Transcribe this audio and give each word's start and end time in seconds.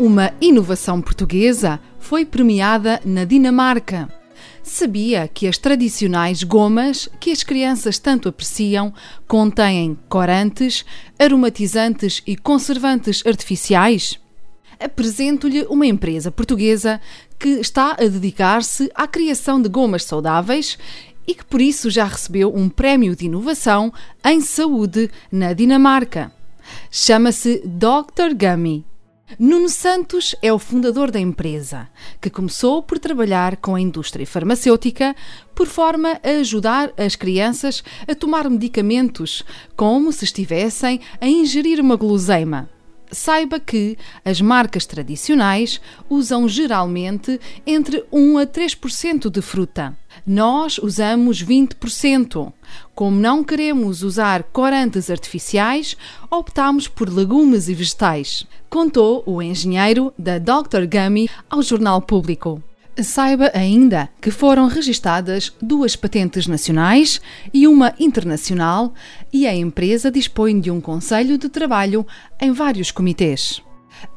Uma 0.00 0.32
inovação 0.40 1.00
portuguesa 1.00 1.78
foi 2.00 2.24
premiada 2.24 3.00
na 3.04 3.24
Dinamarca. 3.24 4.08
Sabia 4.62 5.28
que 5.28 5.46
as 5.46 5.58
tradicionais 5.58 6.42
gomas 6.42 7.08
que 7.20 7.30
as 7.30 7.42
crianças 7.42 7.98
tanto 7.98 8.28
apreciam 8.28 8.92
contêm 9.28 9.98
corantes, 10.08 10.84
aromatizantes 11.18 12.22
e 12.26 12.36
conservantes 12.36 13.22
artificiais? 13.26 14.18
Apresento-lhe 14.80 15.66
uma 15.68 15.86
empresa 15.86 16.32
portuguesa 16.32 17.00
que 17.38 17.48
está 17.60 17.92
a 17.92 18.08
dedicar-se 18.08 18.90
à 18.94 19.06
criação 19.06 19.60
de 19.60 19.68
gomas 19.68 20.04
saudáveis 20.04 20.78
e 21.26 21.34
que 21.34 21.44
por 21.44 21.60
isso 21.60 21.90
já 21.90 22.04
recebeu 22.04 22.52
um 22.54 22.68
prémio 22.68 23.14
de 23.14 23.26
inovação 23.26 23.92
em 24.24 24.40
saúde 24.40 25.10
na 25.30 25.52
Dinamarca. 25.52 26.32
Chama-se 26.90 27.62
Dr. 27.64 28.34
Gummy 28.34 28.84
Nuno 29.38 29.68
Santos 29.68 30.34
é 30.42 30.52
o 30.52 30.58
fundador 30.58 31.10
da 31.10 31.18
empresa, 31.18 31.88
que 32.20 32.28
começou 32.28 32.82
por 32.82 32.98
trabalhar 32.98 33.56
com 33.56 33.74
a 33.74 33.80
indústria 33.80 34.26
farmacêutica 34.26 35.16
por 35.54 35.66
forma 35.66 36.20
a 36.22 36.30
ajudar 36.40 36.92
as 36.98 37.16
crianças 37.16 37.82
a 38.06 38.14
tomar 38.14 38.48
medicamentos 38.50 39.42
como 39.74 40.12
se 40.12 40.24
estivessem 40.24 41.00
a 41.20 41.26
ingerir 41.26 41.80
uma 41.80 41.96
guloseima. 41.96 42.68
Saiba 43.12 43.60
que 43.60 43.98
as 44.24 44.40
marcas 44.40 44.86
tradicionais 44.86 45.80
usam 46.08 46.48
geralmente 46.48 47.38
entre 47.66 48.02
1 48.10 48.38
a 48.38 48.46
3% 48.46 49.28
de 49.28 49.42
fruta. 49.42 49.94
Nós 50.26 50.78
usamos 50.78 51.44
20%. 51.44 52.50
Como 52.94 53.20
não 53.20 53.44
queremos 53.44 54.02
usar 54.02 54.44
corantes 54.44 55.10
artificiais, 55.10 55.94
optamos 56.30 56.88
por 56.88 57.10
legumes 57.10 57.68
e 57.68 57.74
vegetais, 57.74 58.46
contou 58.70 59.22
o 59.26 59.42
engenheiro 59.42 60.12
da 60.18 60.38
Dr. 60.38 60.86
Gummy 60.90 61.28
ao 61.50 61.62
Jornal 61.62 62.00
Público. 62.00 62.62
Saiba 63.00 63.50
ainda 63.54 64.08
que 64.20 64.30
foram 64.30 64.66
registadas 64.66 65.52
duas 65.62 65.96
patentes 65.96 66.46
nacionais 66.46 67.20
e 67.52 67.66
uma 67.66 67.94
internacional, 67.98 68.92
e 69.32 69.46
a 69.46 69.54
empresa 69.54 70.10
dispõe 70.10 70.60
de 70.60 70.70
um 70.70 70.80
conselho 70.80 71.38
de 71.38 71.48
trabalho 71.48 72.06
em 72.40 72.52
vários 72.52 72.90
comitês. 72.90 73.62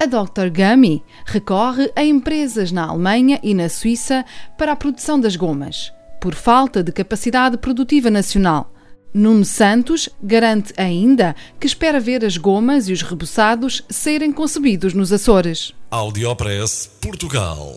A 0.00 0.06
Dr. 0.06 0.48
Gummy 0.50 1.02
recorre 1.24 1.92
a 1.94 2.04
empresas 2.04 2.72
na 2.72 2.86
Alemanha 2.86 3.38
e 3.42 3.54
na 3.54 3.68
Suíça 3.68 4.24
para 4.58 4.72
a 4.72 4.76
produção 4.76 5.20
das 5.20 5.36
gomas, 5.36 5.92
por 6.20 6.34
falta 6.34 6.82
de 6.82 6.90
capacidade 6.90 7.56
produtiva 7.58 8.10
nacional. 8.10 8.72
Nuno 9.12 9.44
Santos 9.44 10.08
garante 10.20 10.72
ainda 10.76 11.36
que 11.60 11.68
espera 11.68 12.00
ver 12.00 12.24
as 12.24 12.36
gomas 12.36 12.88
e 12.88 12.92
os 12.92 13.02
rebuçados 13.02 13.84
serem 13.88 14.32
concebidos 14.32 14.92
nos 14.92 15.12
Açores. 15.12 15.72
Audiopress 15.88 16.90
Portugal. 17.00 17.76